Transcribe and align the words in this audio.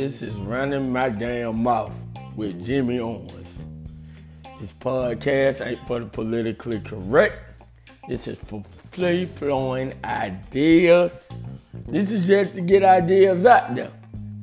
This 0.00 0.22
is 0.22 0.34
Running 0.36 0.90
My 0.90 1.10
Damn 1.10 1.62
Mouth 1.62 1.92
with 2.34 2.64
Jimmy 2.64 3.00
Owens. 3.00 3.52
This 4.58 4.72
podcast 4.72 5.60
ain't 5.60 5.86
for 5.86 6.00
the 6.00 6.06
politically 6.06 6.80
correct. 6.80 7.62
This 8.08 8.26
is 8.26 8.38
for 8.38 8.64
free 8.92 9.26
flowing 9.26 9.92
ideas. 10.02 11.28
This 11.86 12.12
is 12.12 12.26
just 12.26 12.54
to 12.54 12.62
get 12.62 12.82
ideas 12.82 13.44
out 13.44 13.74
there. 13.74 13.92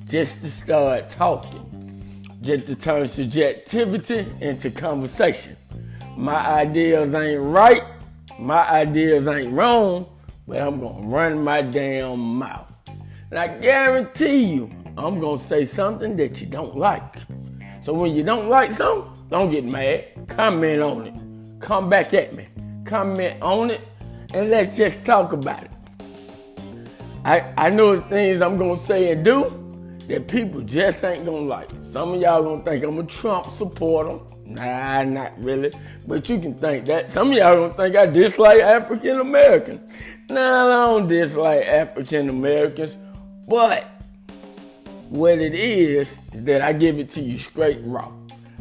Just 0.06 0.42
to 0.42 0.52
start 0.52 1.10
talking. 1.10 2.30
Just 2.44 2.68
to 2.68 2.76
turn 2.76 3.08
subjectivity 3.08 4.32
into 4.40 4.70
conversation. 4.70 5.58
My 6.16 6.38
ideas 6.38 7.16
ain't 7.16 7.42
right. 7.42 7.82
My 8.38 8.70
ideas 8.70 9.28
ain't 9.28 9.52
wrong. 9.52 10.08
But 10.48 10.62
I'm 10.62 10.80
gonna 10.80 11.08
run 11.08 11.44
my 11.44 11.64
damn 11.64 12.20
mouth. 12.20 12.72
And 13.32 13.40
I 13.40 13.58
guarantee 13.58 14.44
you, 14.54 14.72
I'm 14.98 15.20
gonna 15.20 15.38
say 15.38 15.64
something 15.64 16.16
that 16.16 16.42
you 16.42 16.48
don't 16.48 16.76
like. 16.76 17.18
So 17.82 17.94
when 17.94 18.16
you 18.16 18.24
don't 18.24 18.50
like 18.50 18.72
something, 18.72 19.12
don't 19.30 19.52
get 19.52 19.64
mad. 19.64 20.06
Comment 20.28 20.82
on 20.82 21.08
it. 21.08 21.62
Come 21.62 21.88
back 21.90 22.14
at 22.16 22.34
me. 22.34 22.48
Comment 22.84 23.40
on 23.42 23.70
it, 23.72 23.82
and 24.34 24.50
let's 24.50 24.76
just 24.76 25.06
talk 25.06 25.34
about 25.34 25.64
it. 25.64 25.72
I, 27.24 27.54
I 27.58 27.70
know 27.70 28.00
things 28.00 28.42
I'm 28.42 28.58
gonna 28.58 28.78
say 28.78 29.12
and 29.12 29.24
do 29.24 29.52
that 30.08 30.28
people 30.28 30.62
just 30.62 31.04
ain't 31.04 31.26
gonna 31.26 31.42
like. 31.42 31.70
Some 31.82 32.14
of 32.14 32.22
y'all 32.22 32.42
gonna 32.42 32.64
think 32.64 32.84
I'm 32.84 32.98
a 32.98 33.04
Trump 33.04 33.52
supporter. 33.52 34.20
Nah, 34.46 35.04
not 35.04 35.38
really. 35.38 35.72
But 36.08 36.28
you 36.30 36.40
can 36.40 36.56
think 36.56 36.86
that. 36.86 37.12
Some 37.12 37.32
of 37.32 37.38
y'all 37.38 37.54
gonna 37.54 37.74
think 37.74 37.96
I 37.96 38.06
dislike 38.08 38.62
African 38.62 39.20
Americans. 39.20 39.94
Nah, 40.30 40.68
I 40.68 40.86
don't 40.88 41.08
dislike 41.08 41.66
African 41.66 42.30
Americans. 42.30 42.98
But 43.48 43.97
what 45.10 45.40
it 45.40 45.54
is, 45.54 46.18
is 46.34 46.44
that 46.44 46.62
I 46.62 46.74
give 46.74 47.00
it 47.00 47.10
to 47.10 47.22
you 47.22 47.38
straight 47.38 47.80
raw. 47.84 48.12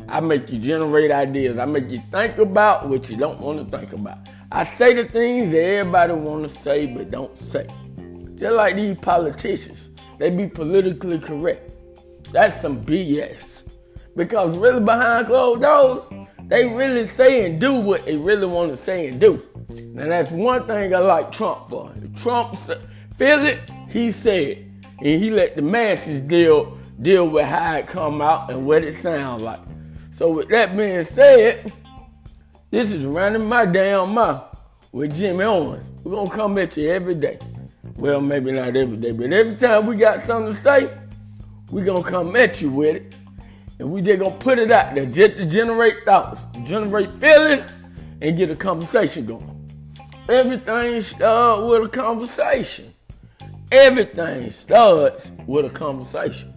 I 0.08 0.20
make 0.20 0.52
you 0.52 0.60
generate 0.60 1.10
ideas. 1.10 1.58
I 1.58 1.64
make 1.64 1.90
you 1.90 2.00
think 2.12 2.38
about 2.38 2.88
what 2.88 3.10
you 3.10 3.16
don't 3.16 3.40
want 3.40 3.68
to 3.68 3.78
think 3.78 3.92
about. 3.92 4.18
I 4.52 4.64
say 4.64 4.94
the 4.94 5.04
things 5.04 5.50
that 5.52 5.60
everybody 5.60 6.12
want 6.12 6.48
to 6.48 6.48
say 6.48 6.86
but 6.86 7.10
don't 7.10 7.36
say. 7.36 7.66
Just 8.36 8.54
like 8.54 8.76
these 8.76 8.96
politicians, 8.98 9.90
they 10.18 10.30
be 10.30 10.46
politically 10.46 11.18
correct. 11.18 11.70
That's 12.32 12.60
some 12.60 12.84
BS. 12.84 13.64
Because 14.14 14.56
really 14.56 14.80
behind 14.80 15.26
closed 15.26 15.62
doors, 15.62 16.04
they 16.46 16.66
really 16.66 17.08
say 17.08 17.46
and 17.46 17.60
do 17.60 17.74
what 17.74 18.04
they 18.04 18.16
really 18.16 18.46
want 18.46 18.70
to 18.70 18.76
say 18.76 19.08
and 19.08 19.20
do. 19.20 19.44
Now 19.68 20.06
that's 20.06 20.30
one 20.30 20.66
thing 20.66 20.94
I 20.94 20.98
like 20.98 21.32
Trump 21.32 21.68
for. 21.68 21.92
If 21.96 22.22
Trump 22.22 22.54
feel 22.54 23.44
it, 23.46 23.60
he 23.88 24.12
said, 24.12 24.65
and 24.98 25.22
he 25.22 25.30
let 25.30 25.56
the 25.56 25.62
masses 25.62 26.20
deal 26.20 26.78
deal 27.00 27.28
with 27.28 27.44
how 27.44 27.76
it 27.76 27.86
come 27.86 28.22
out 28.22 28.50
and 28.50 28.66
what 28.66 28.82
it 28.82 28.94
sounds 28.94 29.42
like. 29.42 29.60
So 30.10 30.30
with 30.30 30.48
that 30.48 30.76
being 30.76 31.04
said, 31.04 31.72
this 32.70 32.90
is 32.90 33.04
running 33.04 33.46
my 33.46 33.66
damn 33.66 34.14
mouth 34.14 34.56
with 34.92 35.14
Jimmy 35.14 35.44
Owens. 35.44 35.84
We're 36.02 36.16
gonna 36.16 36.30
come 36.30 36.56
at 36.58 36.76
you 36.76 36.88
every 36.90 37.14
day. 37.14 37.38
Well, 37.96 38.20
maybe 38.20 38.52
not 38.52 38.76
every 38.76 38.96
day, 38.96 39.12
but 39.12 39.32
every 39.32 39.56
time 39.56 39.86
we 39.86 39.96
got 39.96 40.20
something 40.20 40.54
to 40.54 40.58
say, 40.58 40.90
we're 41.70 41.84
gonna 41.84 42.02
come 42.02 42.34
at 42.36 42.62
you 42.62 42.70
with 42.70 42.96
it. 42.96 43.14
And 43.78 43.90
we 43.90 44.00
just 44.00 44.18
gonna 44.18 44.36
put 44.36 44.58
it 44.58 44.70
out 44.70 44.94
there 44.94 45.04
just 45.04 45.36
to 45.36 45.44
generate 45.44 46.04
thoughts, 46.04 46.44
generate 46.64 47.12
feelings, 47.20 47.66
and 48.22 48.36
get 48.36 48.50
a 48.50 48.56
conversation 48.56 49.26
going. 49.26 49.52
Everything 50.28 51.02
starts 51.02 51.62
with 51.68 51.84
a 51.84 51.88
conversation. 51.88 52.92
Everything 53.72 54.48
starts 54.50 55.32
with 55.44 55.64
a 55.64 55.70
conversation. 55.70 56.54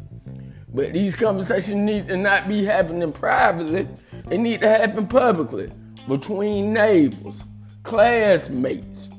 But 0.72 0.94
these 0.94 1.16
conversations 1.16 1.75
need 1.75 2.08
to 2.09 2.18
not 2.18 2.47
be 2.47 2.64
happening 2.64 3.12
privately. 3.12 3.88
They 4.28 4.38
need 4.38 4.62
to 4.62 4.70
happen 4.70 5.08
publicly 5.08 5.72
between 6.08 6.72
neighbors, 6.74 7.44
classmates, 7.81 9.09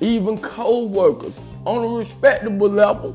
even 0.00 0.38
co-workers 0.38 1.40
on 1.66 1.84
a 1.84 1.88
respectable 1.88 2.68
level. 2.68 3.12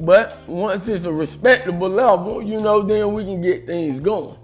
But 0.00 0.46
once 0.46 0.86
it's 0.88 1.06
a 1.06 1.12
respectable 1.12 1.88
level, 1.88 2.42
you 2.42 2.60
know, 2.60 2.82
then 2.82 3.14
we 3.14 3.24
can 3.24 3.40
get 3.40 3.66
things 3.66 4.00
going. 4.00 4.36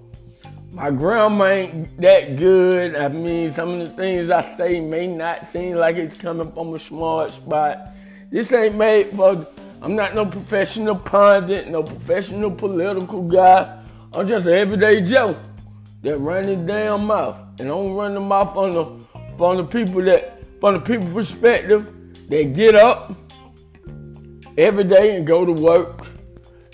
My 0.74 0.90
grandma 0.90 1.44
ain't 1.44 2.00
that 2.00 2.36
good. 2.36 2.96
I 2.96 3.06
mean, 3.06 3.52
some 3.52 3.68
of 3.68 3.78
the 3.78 3.94
things 3.94 4.28
I 4.28 4.40
say 4.56 4.80
may 4.80 5.06
not 5.06 5.46
seem 5.46 5.76
like 5.76 5.94
it's 5.94 6.16
coming 6.16 6.50
from 6.50 6.74
a 6.74 6.80
smart 6.80 7.32
spot. 7.32 7.90
This 8.28 8.52
ain't 8.52 8.74
made 8.74 9.10
for 9.10 9.46
I'm 9.80 9.94
not 9.94 10.16
no 10.16 10.26
professional 10.26 10.96
pundit, 10.96 11.68
no 11.68 11.84
professional 11.84 12.50
political 12.50 13.22
guy. 13.22 13.84
I'm 14.12 14.26
just 14.26 14.46
an 14.46 14.54
everyday 14.54 15.02
Joe 15.02 15.36
that 16.02 16.18
run 16.18 16.48
his 16.48 16.66
damn 16.66 17.06
mouth. 17.06 17.38
And 17.60 17.68
I 17.68 17.70
don't 17.70 17.94
run 17.94 18.14
the 18.14 18.20
mouth 18.20 18.56
on 18.56 18.72
the 18.72 19.36
from 19.36 19.58
the 19.58 19.64
people 19.64 20.02
that 20.02 20.40
from 20.60 20.74
the 20.74 20.80
people 20.80 21.06
perspective 21.12 21.94
that 22.30 22.52
get 22.52 22.74
up 22.74 23.12
every 24.58 24.84
day 24.84 25.14
and 25.14 25.24
go 25.24 25.44
to 25.44 25.52
work 25.52 26.04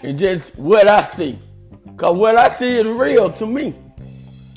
and 0.03 0.19
just 0.19 0.57
what 0.57 0.89
I 0.89 1.03
see. 1.03 1.39
Cause 1.99 2.17
what 2.17 2.37
I 2.37 2.55
see 2.55 2.79
is 2.79 2.87
real 2.87 3.29
to 3.29 3.47
me. 3.47 3.75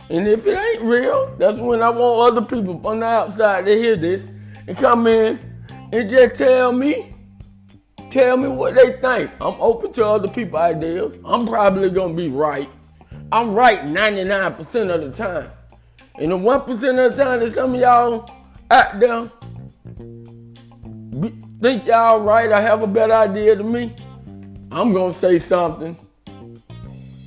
And 0.09 0.27
if 0.27 0.45
it 0.45 0.57
ain't 0.57 0.83
real, 0.83 1.35
that's 1.37 1.57
when 1.57 1.81
I 1.81 1.89
want 1.89 2.31
other 2.31 2.45
people 2.45 2.79
from 2.81 2.99
the 2.99 3.05
outside 3.05 3.65
to 3.65 3.75
hear 3.75 3.95
this 3.95 4.27
and 4.67 4.77
come 4.77 5.07
in 5.07 5.39
and 5.91 6.09
just 6.09 6.35
tell 6.35 6.71
me 6.71 7.13
Tell 8.13 8.37
me 8.37 8.47
what 8.47 8.75
they 8.75 8.91
think. 9.01 9.31
I'm 9.41 9.59
open 9.59 9.91
to 9.93 10.05
other 10.05 10.27
people's 10.27 10.61
ideas. 10.61 11.17
I'm 11.25 11.47
probably 11.47 11.89
gonna 11.89 12.13
be 12.13 12.27
right. 12.27 12.69
I'm 13.31 13.55
right 13.55 13.81
99% 13.81 14.93
of 14.93 15.01
the 15.01 15.11
time. 15.11 15.49
And 16.19 16.31
the 16.31 16.37
1% 16.37 16.69
of 16.69 17.17
the 17.17 17.23
time 17.23 17.39
that 17.39 17.53
some 17.53 17.73
of 17.73 17.81
y'all 17.81 18.29
out 18.69 18.99
there 18.99 19.31
think 21.59 21.87
y'all 21.87 22.19
right 22.19 22.51
I 22.51 22.61
have 22.61 22.83
a 22.83 22.87
better 22.87 23.13
idea 23.13 23.55
than 23.55 23.71
me, 23.71 23.95
I'm 24.71 24.93
gonna 24.93 25.11
say 25.11 25.39
something 25.39 25.97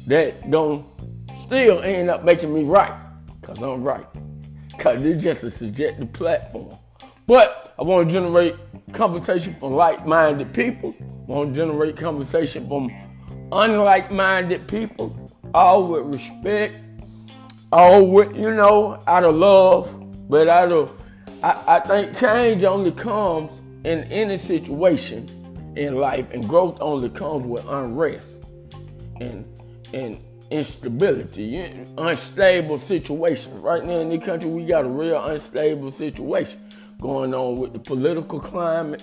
that 0.07 0.49
gonna 0.53 0.85
still 1.47 1.81
end 1.81 2.11
up 2.11 2.25
making 2.25 2.53
me 2.53 2.65
right. 2.65 2.93
Cause 3.43 3.63
I'm 3.63 3.83
right. 3.83 4.07
Cause 4.79 4.99
it's 5.01 5.23
just 5.23 5.45
a 5.45 5.51
subjective 5.51 6.13
platform. 6.13 6.77
But 7.27 7.75
I 7.79 7.83
want 7.83 8.09
to 8.09 8.13
generate 8.13 8.57
conversation 8.93 9.55
from 9.55 9.75
like-minded 9.75 10.53
people. 10.53 10.95
I 11.01 11.33
want 11.33 11.55
to 11.55 11.57
generate 11.57 11.97
conversation 11.97 12.69
from 12.69 12.91
unlike-minded 13.53 14.67
people, 14.67 15.31
all 15.55 15.87
with 15.87 16.07
respect, 16.07 16.75
all 17.73 18.07
with 18.07 18.37
you 18.37 18.53
know 18.53 19.03
out 19.07 19.25
of 19.25 19.35
love, 19.35 20.29
but 20.29 20.49
out 20.49 20.73
of 20.73 21.01
I, 21.43 21.77
I 21.77 21.81
think 21.81 22.17
change 22.17 22.65
only 22.65 22.93
comes 22.93 23.61
in 23.85 24.05
any 24.05 24.37
situation 24.37 25.29
in 25.77 25.97
life, 25.97 26.27
and 26.33 26.49
growth 26.49 26.79
only 26.81 27.09
comes 27.11 27.45
with 27.45 27.65
unrest 27.69 28.29
and 29.21 29.45
and 29.93 30.19
instability, 30.51 31.59
unstable 31.99 32.79
situations. 32.79 33.59
Right 33.61 33.85
now 33.85 33.99
in 34.01 34.09
the 34.09 34.19
country, 34.19 34.49
we 34.49 34.65
got 34.65 34.85
a 34.85 34.89
real 34.89 35.23
unstable 35.25 35.91
situation 35.91 36.61
going 37.01 37.35
on 37.35 37.59
with 37.59 37.73
the 37.73 37.79
political 37.79 38.41
climate 38.41 39.03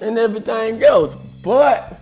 and 0.00 0.18
everything 0.18 0.82
else. 0.82 1.14
But 1.42 2.00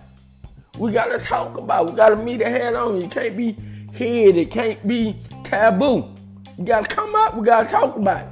we 0.77 0.91
gotta 0.91 1.19
talk 1.19 1.57
about. 1.57 1.87
It. 1.87 1.91
We 1.91 1.97
gotta 1.97 2.15
meet 2.15 2.41
it 2.41 2.47
head 2.47 2.75
on. 2.75 3.01
You 3.01 3.07
can't 3.07 3.35
be 3.35 3.53
hid. 3.93 4.37
It 4.37 4.51
can't 4.51 4.85
be 4.87 5.15
taboo. 5.43 6.13
You 6.57 6.65
gotta 6.65 6.87
come 6.87 7.15
up. 7.15 7.35
We 7.35 7.45
gotta 7.45 7.67
talk 7.67 7.95
about 7.95 8.21
it. 8.21 8.27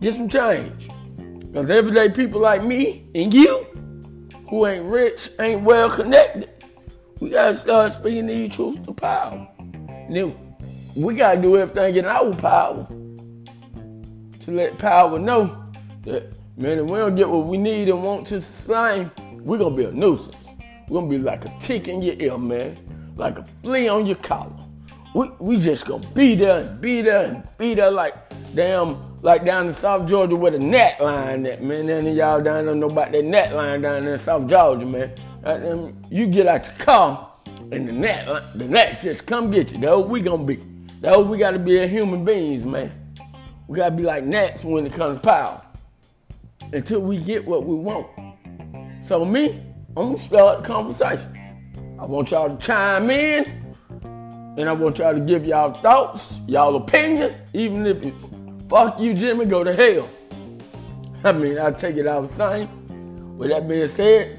Get 0.00 0.14
some 0.14 0.28
change. 0.28 0.88
Cause 1.52 1.70
everyday 1.70 2.10
people 2.10 2.40
like 2.40 2.62
me 2.62 3.06
and 3.14 3.32
you, 3.32 3.66
who 4.48 4.66
ain't 4.66 4.84
rich, 4.84 5.30
ain't 5.40 5.62
well 5.62 5.90
connected, 5.90 6.50
we 7.20 7.30
gotta 7.30 7.54
start 7.54 7.92
speaking 7.92 8.26
these 8.26 8.54
truths 8.54 8.86
to 8.86 8.92
power. 8.92 9.48
And 10.08 10.16
then 10.16 10.56
we 10.96 11.14
gotta 11.14 11.40
do 11.40 11.58
everything 11.58 11.96
in 11.96 12.06
our 12.06 12.32
power 12.32 12.86
to 14.40 14.50
let 14.50 14.78
power 14.78 15.18
know 15.18 15.64
that, 16.04 16.32
man, 16.56 16.78
if 16.78 16.86
we 16.86 16.98
don't 16.98 17.14
get 17.14 17.28
what 17.28 17.46
we 17.46 17.58
need 17.58 17.90
and 17.90 18.02
want 18.02 18.26
to 18.28 18.40
sustain, 18.40 19.10
we're 19.44 19.58
gonna 19.58 19.76
be 19.76 19.84
a 19.84 19.92
nuisance. 19.92 20.34
We're 20.88 21.00
gonna 21.00 21.10
be 21.10 21.18
like 21.18 21.44
a 21.44 21.54
tick 21.60 21.88
in 21.88 22.00
your 22.00 22.14
ear, 22.18 22.38
man, 22.38 22.78
like 23.16 23.38
a 23.38 23.44
flea 23.62 23.88
on 23.88 24.06
your 24.06 24.16
collar. 24.16 24.56
We, 25.14 25.30
we 25.38 25.60
just 25.60 25.84
gonna 25.84 26.08
be 26.08 26.34
there 26.34 26.60
and 26.60 26.80
be 26.80 27.02
there 27.02 27.26
and 27.26 27.48
be 27.58 27.74
there 27.74 27.90
like 27.90 28.14
damn, 28.54 29.20
like 29.20 29.44
down 29.44 29.66
in 29.66 29.74
South 29.74 30.08
Georgia 30.08 30.36
where 30.36 30.52
the 30.52 30.58
gnat 30.58 31.02
line 31.02 31.44
at, 31.44 31.62
man. 31.62 31.90
Of 31.90 32.16
y'all 32.16 32.40
down 32.40 32.64
there 32.64 32.74
know 32.74 32.86
about 32.86 33.12
that 33.12 33.24
gnat 33.26 33.54
line 33.54 33.82
down 33.82 34.06
in 34.06 34.18
South 34.18 34.46
Georgia, 34.46 34.86
man. 34.86 35.12
And 35.44 36.06
you 36.10 36.26
get 36.26 36.46
out 36.46 36.66
your 36.66 36.76
car 36.76 37.27
and 37.70 37.88
the 37.88 37.92
net, 37.92 38.28
uh, 38.28 38.42
the 38.54 38.64
net 38.64 38.98
just 39.02 39.26
come 39.26 39.50
get 39.50 39.72
you. 39.72 39.78
That's 39.78 39.96
what 39.96 40.08
we 40.08 40.20
gonna 40.20 40.44
be. 40.44 40.56
That's 41.00 41.16
what 41.16 41.28
we 41.28 41.38
gotta 41.38 41.58
be 41.58 41.78
as 41.80 41.90
human 41.90 42.24
beings, 42.24 42.64
man. 42.64 42.92
We 43.66 43.76
gotta 43.76 43.94
be 43.94 44.02
like 44.02 44.24
gnats 44.24 44.64
when 44.64 44.86
it 44.86 44.92
comes 44.92 45.20
to 45.20 45.28
power 45.28 45.62
until 46.72 47.00
we 47.00 47.18
get 47.18 47.46
what 47.46 47.64
we 47.64 47.74
want. 47.74 48.06
So 49.02 49.24
me, 49.24 49.60
I'm 49.96 50.12
gonna 50.12 50.18
start 50.18 50.62
the 50.62 50.68
conversation. 50.68 51.34
I 51.98 52.04
want 52.04 52.30
y'all 52.30 52.56
to 52.56 52.66
chime 52.66 53.10
in. 53.10 53.68
And 54.58 54.68
I 54.68 54.72
want 54.72 54.98
y'all 54.98 55.14
to 55.14 55.20
give 55.20 55.46
y'all 55.46 55.72
thoughts, 55.72 56.40
y'all 56.48 56.74
opinions, 56.74 57.42
even 57.54 57.86
if 57.86 58.04
it's 58.04 58.28
fuck 58.68 58.98
you, 58.98 59.14
Jimmy, 59.14 59.44
go 59.44 59.62
to 59.62 59.72
hell. 59.72 60.08
I 61.22 61.30
mean, 61.30 61.58
I 61.58 61.70
take 61.70 61.96
it 61.96 62.08
all 62.08 62.22
the 62.22 62.28
same. 62.28 63.36
With 63.36 63.50
that 63.50 63.68
being 63.68 63.86
said, 63.86 64.36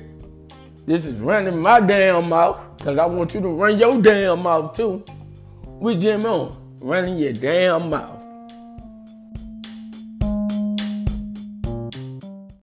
this 0.86 1.06
is 1.06 1.22
running 1.22 1.58
my 1.60 1.80
damn 1.80 2.28
mouth, 2.28 2.60
because 2.80 2.98
I 2.98 3.06
want 3.06 3.34
you 3.34 3.42
to 3.42 3.50
run 3.50 3.78
your 3.78 4.02
damn 4.02 4.42
mouth 4.42 4.76
too. 4.76 5.04
With 5.66 6.02
Jimmy 6.02 6.26
Owens, 6.26 6.56
running 6.82 7.18
your 7.18 7.34
damn 7.34 7.90
mouth. 7.90 8.19